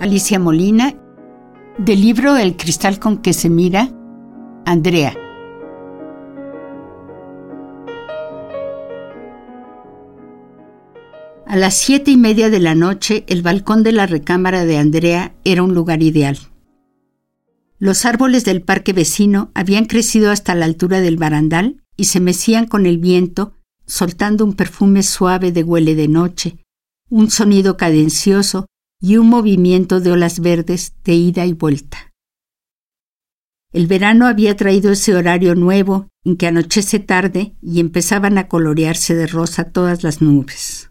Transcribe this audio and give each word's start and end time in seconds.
Alicia 0.00 0.38
Molina, 0.38 0.94
del 1.76 2.00
libro 2.00 2.38
El 2.38 2.56
cristal 2.56 2.98
con 2.98 3.18
que 3.18 3.34
se 3.34 3.50
mira, 3.50 3.90
Andrea. 4.64 5.14
A 11.46 11.54
las 11.54 11.74
siete 11.74 12.12
y 12.12 12.16
media 12.16 12.48
de 12.48 12.60
la 12.60 12.74
noche, 12.74 13.24
el 13.28 13.42
balcón 13.42 13.82
de 13.82 13.92
la 13.92 14.06
recámara 14.06 14.64
de 14.64 14.78
Andrea 14.78 15.34
era 15.44 15.62
un 15.62 15.74
lugar 15.74 16.02
ideal. 16.02 16.38
Los 17.78 18.06
árboles 18.06 18.46
del 18.46 18.62
parque 18.62 18.94
vecino 18.94 19.50
habían 19.52 19.84
crecido 19.84 20.30
hasta 20.30 20.54
la 20.54 20.64
altura 20.64 21.02
del 21.02 21.18
barandal 21.18 21.82
y 21.98 22.04
se 22.04 22.20
mecían 22.20 22.66
con 22.66 22.86
el 22.86 22.96
viento, 22.96 23.52
soltando 23.84 24.46
un 24.46 24.54
perfume 24.54 25.02
suave 25.02 25.52
de 25.52 25.62
huele 25.62 25.94
de 25.94 26.08
noche, 26.08 26.64
un 27.10 27.30
sonido 27.30 27.76
cadencioso 27.76 28.69
y 29.00 29.16
un 29.16 29.28
movimiento 29.28 30.00
de 30.00 30.12
olas 30.12 30.40
verdes 30.40 30.94
de 31.04 31.14
ida 31.14 31.46
y 31.46 31.54
vuelta. 31.54 32.12
El 33.72 33.86
verano 33.86 34.26
había 34.26 34.56
traído 34.56 34.92
ese 34.92 35.14
horario 35.14 35.54
nuevo 35.54 36.08
en 36.24 36.36
que 36.36 36.46
anochece 36.46 36.98
tarde 36.98 37.54
y 37.62 37.80
empezaban 37.80 38.36
a 38.36 38.48
colorearse 38.48 39.14
de 39.14 39.26
rosa 39.26 39.70
todas 39.70 40.02
las 40.02 40.20
nubes. 40.20 40.90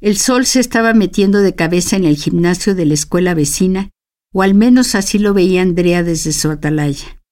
El 0.00 0.16
sol 0.16 0.46
se 0.46 0.60
estaba 0.60 0.94
metiendo 0.94 1.40
de 1.40 1.54
cabeza 1.54 1.96
en 1.96 2.04
el 2.04 2.16
gimnasio 2.16 2.74
de 2.74 2.86
la 2.86 2.94
escuela 2.94 3.34
vecina, 3.34 3.90
o 4.32 4.42
al 4.42 4.54
menos 4.54 4.94
así 4.94 5.18
lo 5.18 5.32
veía 5.32 5.62
Andrea 5.62 6.02
desde 6.02 6.32
su 6.32 6.50
atalaya. 6.50 7.22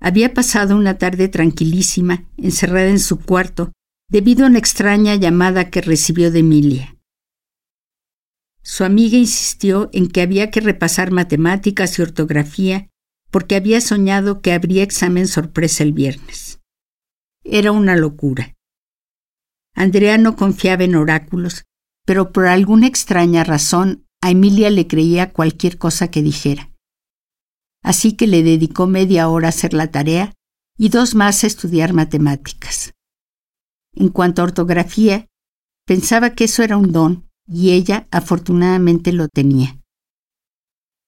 Había 0.00 0.32
pasado 0.34 0.76
una 0.76 0.98
tarde 0.98 1.28
tranquilísima, 1.28 2.24
encerrada 2.36 2.88
en 2.88 3.00
su 3.00 3.20
cuarto, 3.20 3.72
debido 4.08 4.44
a 4.44 4.48
una 4.48 4.58
extraña 4.58 5.14
llamada 5.16 5.70
que 5.70 5.80
recibió 5.80 6.30
de 6.30 6.40
Emilia. 6.40 6.95
Su 8.68 8.82
amiga 8.82 9.16
insistió 9.16 9.90
en 9.92 10.08
que 10.08 10.22
había 10.22 10.50
que 10.50 10.60
repasar 10.60 11.12
matemáticas 11.12 11.96
y 11.96 12.02
ortografía 12.02 12.88
porque 13.30 13.54
había 13.54 13.80
soñado 13.80 14.40
que 14.40 14.52
habría 14.52 14.82
examen 14.82 15.28
sorpresa 15.28 15.84
el 15.84 15.92
viernes. 15.92 16.58
Era 17.44 17.70
una 17.70 17.94
locura. 17.94 18.56
Andrea 19.76 20.18
no 20.18 20.34
confiaba 20.34 20.82
en 20.82 20.96
oráculos, 20.96 21.62
pero 22.04 22.32
por 22.32 22.48
alguna 22.48 22.88
extraña 22.88 23.44
razón 23.44 24.04
a 24.20 24.32
Emilia 24.32 24.68
le 24.70 24.88
creía 24.88 25.32
cualquier 25.32 25.78
cosa 25.78 26.10
que 26.10 26.22
dijera. 26.22 26.72
Así 27.84 28.16
que 28.16 28.26
le 28.26 28.42
dedicó 28.42 28.88
media 28.88 29.28
hora 29.28 29.46
a 29.46 29.50
hacer 29.50 29.74
la 29.74 29.92
tarea 29.92 30.32
y 30.76 30.88
dos 30.88 31.14
más 31.14 31.44
a 31.44 31.46
estudiar 31.46 31.92
matemáticas. 31.92 32.94
En 33.94 34.08
cuanto 34.08 34.42
a 34.42 34.46
ortografía, 34.46 35.28
pensaba 35.86 36.30
que 36.30 36.44
eso 36.44 36.64
era 36.64 36.76
un 36.76 36.90
don 36.90 37.25
y 37.46 37.72
ella 37.72 38.06
afortunadamente 38.10 39.12
lo 39.12 39.28
tenía. 39.28 39.78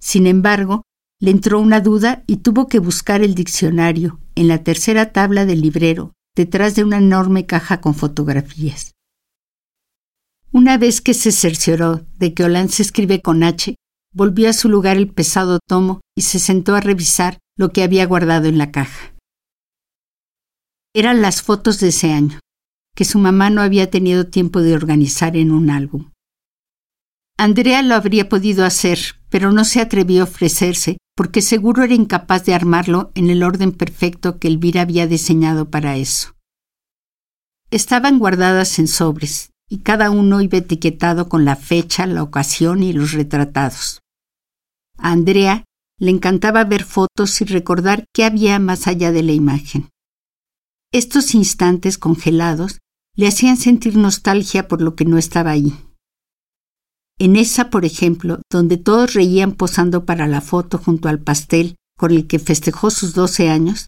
Sin 0.00 0.26
embargo, 0.26 0.82
le 1.20 1.30
entró 1.30 1.60
una 1.60 1.80
duda 1.80 2.24
y 2.26 2.38
tuvo 2.38 2.66
que 2.66 2.78
buscar 2.78 3.22
el 3.22 3.34
diccionario 3.34 4.20
en 4.34 4.48
la 4.48 4.62
tercera 4.62 5.12
tabla 5.12 5.46
del 5.46 5.60
librero, 5.60 6.12
detrás 6.36 6.74
de 6.74 6.84
una 6.84 6.98
enorme 6.98 7.46
caja 7.46 7.80
con 7.80 7.94
fotografías. 7.94 8.92
Una 10.52 10.78
vez 10.78 11.00
que 11.00 11.14
se 11.14 11.32
cercioró 11.32 12.06
de 12.18 12.34
que 12.34 12.44
Olan 12.44 12.68
se 12.68 12.82
escribe 12.82 13.20
con 13.22 13.42
H, 13.42 13.76
volvió 14.12 14.48
a 14.48 14.52
su 14.52 14.68
lugar 14.68 14.96
el 14.96 15.08
pesado 15.12 15.58
tomo 15.66 16.00
y 16.16 16.22
se 16.22 16.38
sentó 16.38 16.74
a 16.74 16.80
revisar 16.80 17.38
lo 17.56 17.70
que 17.70 17.82
había 17.82 18.06
guardado 18.06 18.48
en 18.48 18.58
la 18.58 18.70
caja. 18.70 19.14
Eran 20.94 21.22
las 21.22 21.42
fotos 21.42 21.80
de 21.80 21.88
ese 21.88 22.12
año, 22.12 22.38
que 22.94 23.04
su 23.04 23.18
mamá 23.18 23.50
no 23.50 23.62
había 23.62 23.90
tenido 23.90 24.26
tiempo 24.26 24.60
de 24.60 24.74
organizar 24.74 25.36
en 25.36 25.50
un 25.50 25.70
álbum. 25.70 26.10
Andrea 27.36 27.82
lo 27.82 27.94
habría 27.94 28.28
podido 28.28 28.64
hacer, 28.64 28.98
pero 29.28 29.50
no 29.50 29.64
se 29.64 29.80
atrevió 29.80 30.22
a 30.22 30.24
ofrecerse, 30.24 30.98
porque 31.16 31.42
seguro 31.42 31.82
era 31.82 31.94
incapaz 31.94 32.44
de 32.44 32.54
armarlo 32.54 33.10
en 33.14 33.30
el 33.30 33.42
orden 33.42 33.72
perfecto 33.72 34.38
que 34.38 34.48
Elvira 34.48 34.82
había 34.82 35.06
diseñado 35.06 35.70
para 35.70 35.96
eso. 35.96 36.34
Estaban 37.70 38.18
guardadas 38.18 38.78
en 38.78 38.86
sobres, 38.86 39.50
y 39.68 39.78
cada 39.78 40.10
uno 40.10 40.40
iba 40.40 40.58
etiquetado 40.58 41.28
con 41.28 41.44
la 41.44 41.56
fecha, 41.56 42.06
la 42.06 42.22
ocasión 42.22 42.82
y 42.82 42.92
los 42.92 43.12
retratados. 43.12 44.00
A 44.96 45.10
Andrea 45.10 45.64
le 45.98 46.10
encantaba 46.10 46.64
ver 46.64 46.84
fotos 46.84 47.40
y 47.40 47.44
recordar 47.44 48.04
qué 48.12 48.24
había 48.24 48.58
más 48.58 48.86
allá 48.86 49.10
de 49.10 49.22
la 49.22 49.32
imagen. 49.32 49.88
Estos 50.92 51.34
instantes 51.34 51.98
congelados 51.98 52.78
le 53.16 53.26
hacían 53.26 53.56
sentir 53.56 53.96
nostalgia 53.96 54.68
por 54.68 54.80
lo 54.80 54.94
que 54.94 55.04
no 55.04 55.18
estaba 55.18 55.50
ahí. 55.50 55.72
En 57.18 57.36
esa, 57.36 57.70
por 57.70 57.84
ejemplo, 57.84 58.42
donde 58.50 58.76
todos 58.76 59.14
reían 59.14 59.52
posando 59.52 60.04
para 60.04 60.26
la 60.26 60.40
foto 60.40 60.78
junto 60.78 61.08
al 61.08 61.20
pastel 61.20 61.76
con 61.96 62.10
el 62.10 62.26
que 62.26 62.38
festejó 62.38 62.90
sus 62.90 63.14
doce 63.14 63.48
años, 63.48 63.86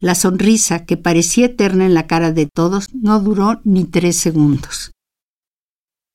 la 0.00 0.14
sonrisa 0.14 0.86
que 0.86 0.96
parecía 0.96 1.46
eterna 1.46 1.84
en 1.84 1.94
la 1.94 2.06
cara 2.06 2.32
de 2.32 2.46
todos 2.46 2.94
no 2.94 3.20
duró 3.20 3.60
ni 3.64 3.84
tres 3.84 4.16
segundos. 4.16 4.92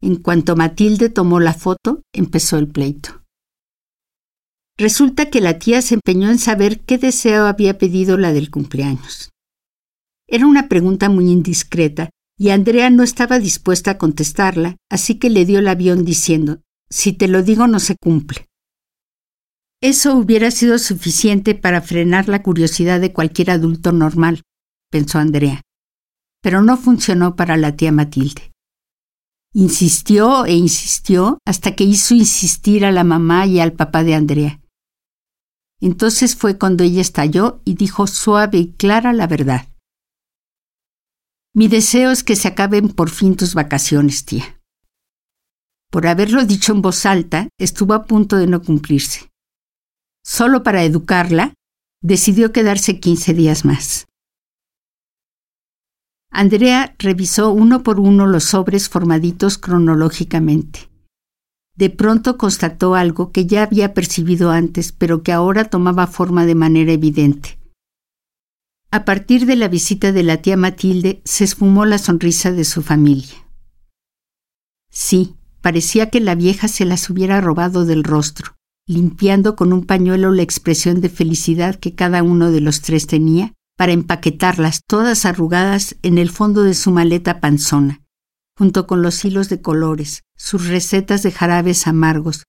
En 0.01 0.15
cuanto 0.15 0.55
Matilde 0.55 1.09
tomó 1.09 1.39
la 1.39 1.53
foto, 1.53 2.01
empezó 2.13 2.57
el 2.57 2.67
pleito. 2.67 3.21
Resulta 4.77 5.29
que 5.29 5.41
la 5.41 5.59
tía 5.59 5.81
se 5.81 5.95
empeñó 5.95 6.29
en 6.29 6.39
saber 6.39 6.81
qué 6.81 6.97
deseo 6.97 7.45
había 7.45 7.77
pedido 7.77 8.17
la 8.17 8.33
del 8.33 8.49
cumpleaños. 8.49 9.29
Era 10.27 10.47
una 10.47 10.67
pregunta 10.67 11.09
muy 11.09 11.29
indiscreta 11.29 12.09
y 12.37 12.49
Andrea 12.49 12.89
no 12.89 13.03
estaba 13.03 13.39
dispuesta 13.39 13.91
a 13.91 13.97
contestarla, 13.97 14.77
así 14.89 15.15
que 15.15 15.29
le 15.29 15.45
dio 15.45 15.59
el 15.59 15.67
avión 15.67 16.03
diciendo, 16.03 16.61
si 16.89 17.13
te 17.13 17.27
lo 17.27 17.43
digo 17.43 17.67
no 17.67 17.79
se 17.79 17.95
cumple. 17.95 18.47
Eso 19.81 20.15
hubiera 20.15 20.51
sido 20.51 20.79
suficiente 20.79 21.55
para 21.55 21.81
frenar 21.81 22.27
la 22.27 22.41
curiosidad 22.41 22.99
de 22.99 23.13
cualquier 23.13 23.51
adulto 23.51 23.91
normal, 23.91 24.41
pensó 24.91 25.19
Andrea, 25.19 25.61
pero 26.41 26.61
no 26.61 26.77
funcionó 26.77 27.35
para 27.35 27.57
la 27.57 27.75
tía 27.75 27.91
Matilde. 27.91 28.51
Insistió 29.53 30.45
e 30.45 30.53
insistió 30.53 31.39
hasta 31.45 31.75
que 31.75 31.85
hizo 31.85 32.13
insistir 32.13 32.83
a 32.83 32.91
la 32.91 33.05
mamá 33.05 33.45
y 33.45 33.61
al 33.61 33.71
papá 33.71 34.03
de 34.03 34.15
Andrea. 34.15 34.59
Entonces 35.79 36.35
fue 36.35 36.57
cuando 36.57 36.83
ella 36.83 37.01
estalló 37.01 37.61
y 37.63 37.75
dijo 37.75 38.07
suave 38.07 38.57
y 38.57 38.71
clara 38.73 39.13
la 39.13 39.27
verdad. 39.27 39.69
Mi 41.55 41.69
deseo 41.69 42.11
es 42.11 42.25
que 42.25 42.35
se 42.35 42.49
acaben 42.49 42.89
por 42.89 43.09
fin 43.09 43.37
tus 43.37 43.53
vacaciones, 43.53 44.25
tía. 44.25 44.59
Por 45.89 46.05
haberlo 46.05 46.43
dicho 46.43 46.73
en 46.73 46.81
voz 46.81 47.05
alta, 47.05 47.47
estuvo 47.57 47.93
a 47.93 48.03
punto 48.03 48.35
de 48.35 48.45
no 48.45 48.61
cumplirse. 48.61 49.29
Solo 50.21 50.63
para 50.63 50.83
educarla, 50.83 51.53
decidió 52.01 52.51
quedarse 52.51 52.99
quince 52.99 53.33
días 53.33 53.63
más. 53.63 54.05
Andrea 56.29 56.93
revisó 56.99 57.53
uno 57.53 57.83
por 57.83 58.01
uno 58.01 58.27
los 58.27 58.43
sobres 58.43 58.89
formaditos 58.89 59.57
cronológicamente. 59.57 60.89
De 61.73 61.89
pronto 61.89 62.37
constató 62.37 62.95
algo 62.95 63.31
que 63.31 63.45
ya 63.45 63.63
había 63.63 63.93
percibido 63.93 64.51
antes, 64.51 64.91
pero 64.91 65.23
que 65.23 65.31
ahora 65.31 65.63
tomaba 65.63 66.07
forma 66.07 66.45
de 66.45 66.55
manera 66.55 66.91
evidente. 66.91 67.54
A 68.95 69.03
partir 69.03 69.45
de 69.45 69.57
la 69.57 69.67
visita 69.67 70.13
de 70.13 70.23
la 70.23 70.37
tía 70.37 70.55
Matilde 70.55 71.21
se 71.25 71.43
esfumó 71.43 71.83
la 71.83 71.97
sonrisa 71.97 72.53
de 72.53 72.63
su 72.63 72.81
familia. 72.81 73.45
Sí, 74.89 75.35
parecía 75.59 76.09
que 76.09 76.21
la 76.21 76.33
vieja 76.33 76.69
se 76.69 76.85
las 76.85 77.09
hubiera 77.09 77.41
robado 77.41 77.83
del 77.83 78.05
rostro, 78.05 78.55
limpiando 78.87 79.57
con 79.57 79.73
un 79.73 79.85
pañuelo 79.85 80.31
la 80.31 80.43
expresión 80.43 81.01
de 81.01 81.09
felicidad 81.09 81.75
que 81.75 81.93
cada 81.93 82.23
uno 82.23 82.51
de 82.51 82.61
los 82.61 82.79
tres 82.79 83.05
tenía 83.05 83.51
para 83.75 83.91
empaquetarlas 83.91 84.79
todas 84.87 85.25
arrugadas 85.25 85.97
en 86.01 86.17
el 86.17 86.29
fondo 86.29 86.63
de 86.63 86.73
su 86.73 86.91
maleta 86.91 87.41
panzona, 87.41 88.01
junto 88.57 88.87
con 88.87 89.01
los 89.01 89.25
hilos 89.25 89.49
de 89.49 89.59
colores, 89.59 90.23
sus 90.37 90.67
recetas 90.69 91.21
de 91.21 91.33
jarabes 91.33 91.85
amargos, 91.85 92.45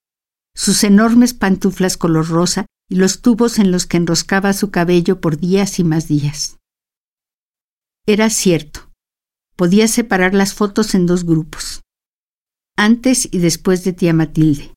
sus 0.54 0.84
enormes 0.84 1.34
pantuflas 1.34 1.96
color 1.96 2.28
rosa 2.28 2.66
y 2.88 2.96
los 2.96 3.20
tubos 3.20 3.58
en 3.58 3.70
los 3.70 3.86
que 3.86 3.96
enroscaba 3.96 4.52
su 4.52 4.70
cabello 4.70 5.20
por 5.20 5.38
días 5.38 5.78
y 5.78 5.84
más 5.84 6.08
días. 6.08 6.58
Era 8.06 8.30
cierto. 8.30 8.92
Podía 9.56 9.88
separar 9.88 10.34
las 10.34 10.54
fotos 10.54 10.94
en 10.94 11.06
dos 11.06 11.24
grupos, 11.24 11.82
antes 12.76 13.26
y 13.32 13.38
después 13.38 13.84
de 13.84 13.94
tía 13.94 14.12
Matilde, 14.12 14.74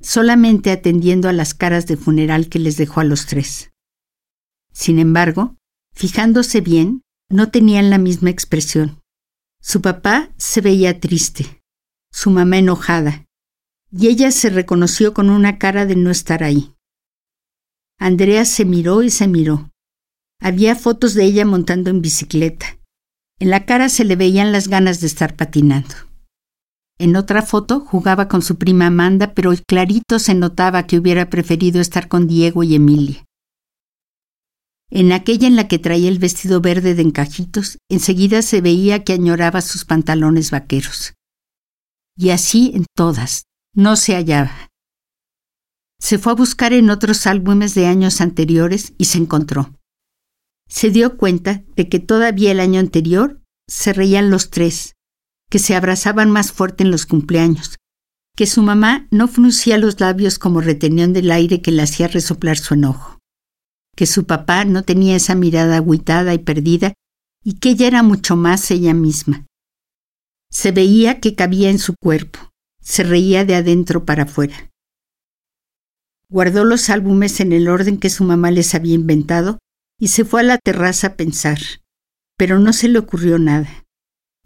solamente 0.00 0.72
atendiendo 0.72 1.28
a 1.28 1.32
las 1.32 1.54
caras 1.54 1.86
de 1.86 1.96
funeral 1.96 2.48
que 2.48 2.58
les 2.58 2.76
dejó 2.76 3.00
a 3.00 3.04
los 3.04 3.26
tres. 3.26 3.70
Sin 4.72 4.98
embargo, 4.98 5.56
fijándose 5.94 6.60
bien, 6.60 7.02
no 7.30 7.50
tenían 7.50 7.90
la 7.90 7.98
misma 7.98 8.30
expresión. 8.30 9.00
Su 9.60 9.80
papá 9.80 10.30
se 10.36 10.60
veía 10.60 10.98
triste, 10.98 11.62
su 12.10 12.30
mamá 12.30 12.58
enojada, 12.58 13.26
y 13.92 14.08
ella 14.08 14.32
se 14.32 14.50
reconoció 14.50 15.14
con 15.14 15.30
una 15.30 15.58
cara 15.58 15.86
de 15.86 15.94
no 15.94 16.10
estar 16.10 16.42
ahí. 16.42 16.74
Andrea 17.98 18.44
se 18.44 18.64
miró 18.64 19.02
y 19.02 19.10
se 19.10 19.28
miró. 19.28 19.70
Había 20.40 20.74
fotos 20.74 21.14
de 21.14 21.24
ella 21.24 21.44
montando 21.44 21.90
en 21.90 22.02
bicicleta. 22.02 22.78
En 23.38 23.50
la 23.50 23.64
cara 23.64 23.88
se 23.88 24.04
le 24.04 24.16
veían 24.16 24.52
las 24.52 24.68
ganas 24.68 25.00
de 25.00 25.06
estar 25.06 25.36
patinando. 25.36 25.94
En 26.98 27.16
otra 27.16 27.42
foto 27.42 27.80
jugaba 27.80 28.28
con 28.28 28.42
su 28.42 28.58
prima 28.58 28.86
Amanda, 28.86 29.34
pero 29.34 29.52
clarito 29.66 30.18
se 30.18 30.34
notaba 30.34 30.86
que 30.86 30.98
hubiera 30.98 31.30
preferido 31.30 31.80
estar 31.80 32.08
con 32.08 32.28
Diego 32.28 32.62
y 32.62 32.74
Emilia. 32.74 33.24
En 34.90 35.10
aquella 35.10 35.48
en 35.48 35.56
la 35.56 35.68
que 35.68 35.78
traía 35.78 36.08
el 36.08 36.18
vestido 36.18 36.60
verde 36.60 36.94
de 36.94 37.02
encajitos, 37.02 37.78
enseguida 37.88 38.42
se 38.42 38.60
veía 38.60 39.04
que 39.04 39.14
añoraba 39.14 39.62
sus 39.62 39.84
pantalones 39.84 40.50
vaqueros. 40.50 41.14
Y 42.16 42.30
así 42.30 42.72
en 42.74 42.84
todas, 42.94 43.44
no 43.74 43.96
se 43.96 44.14
hallaba. 44.14 44.68
Se 46.02 46.18
fue 46.18 46.32
a 46.32 46.34
buscar 46.34 46.72
en 46.72 46.90
otros 46.90 47.28
álbumes 47.28 47.76
de 47.76 47.86
años 47.86 48.20
anteriores 48.20 48.92
y 48.98 49.04
se 49.04 49.18
encontró. 49.18 49.72
Se 50.68 50.90
dio 50.90 51.16
cuenta 51.16 51.62
de 51.76 51.88
que 51.88 52.00
todavía 52.00 52.50
el 52.50 52.58
año 52.58 52.80
anterior 52.80 53.40
se 53.68 53.92
reían 53.92 54.28
los 54.28 54.50
tres, 54.50 54.96
que 55.48 55.60
se 55.60 55.76
abrazaban 55.76 56.28
más 56.28 56.50
fuerte 56.50 56.82
en 56.82 56.90
los 56.90 57.06
cumpleaños, 57.06 57.76
que 58.36 58.46
su 58.46 58.62
mamá 58.62 59.06
no 59.12 59.28
fruncía 59.28 59.78
los 59.78 60.00
labios 60.00 60.40
como 60.40 60.60
retenión 60.60 61.12
del 61.12 61.30
aire 61.30 61.62
que 61.62 61.70
le 61.70 61.82
hacía 61.82 62.08
resoplar 62.08 62.58
su 62.58 62.74
enojo, 62.74 63.20
que 63.94 64.06
su 64.06 64.26
papá 64.26 64.64
no 64.64 64.82
tenía 64.82 65.14
esa 65.14 65.36
mirada 65.36 65.76
agüitada 65.76 66.34
y 66.34 66.38
perdida 66.38 66.94
y 67.44 67.60
que 67.60 67.70
ella 67.70 67.86
era 67.86 68.02
mucho 68.02 68.34
más 68.34 68.68
ella 68.72 68.92
misma. 68.92 69.46
Se 70.50 70.72
veía 70.72 71.20
que 71.20 71.36
cabía 71.36 71.70
en 71.70 71.78
su 71.78 71.94
cuerpo, 71.94 72.40
se 72.80 73.04
reía 73.04 73.44
de 73.44 73.54
adentro 73.54 74.04
para 74.04 74.24
afuera. 74.24 74.71
Guardó 76.32 76.64
los 76.64 76.88
álbumes 76.88 77.40
en 77.40 77.52
el 77.52 77.68
orden 77.68 77.98
que 77.98 78.08
su 78.08 78.24
mamá 78.24 78.50
les 78.50 78.74
había 78.74 78.94
inventado 78.94 79.58
y 80.00 80.08
se 80.08 80.24
fue 80.24 80.40
a 80.40 80.44
la 80.44 80.56
terraza 80.56 81.08
a 81.08 81.16
pensar, 81.16 81.58
pero 82.38 82.58
no 82.58 82.72
se 82.72 82.88
le 82.88 82.98
ocurrió 82.98 83.38
nada. 83.38 83.84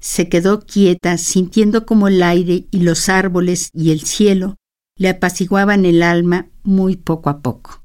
Se 0.01 0.29
quedó 0.29 0.67
quieta, 0.67 1.17
sintiendo 1.17 1.87
como 1.87 2.09
el 2.09 2.25
aire 2.25 2.67
y 2.73 2.81
los 2.81 3.09
árboles 3.09 3.71
y 3.73 3.93
el 3.93 4.01
cielo 4.01 4.57
le 4.99 5.11
apaciguaban 5.11 5.85
el 5.85 6.03
alma 6.03 6.49
muy 6.65 6.97
poco 6.97 7.31
a 7.31 7.41
poco. 7.41 7.85